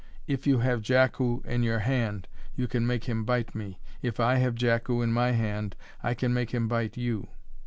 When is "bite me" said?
3.23-3.79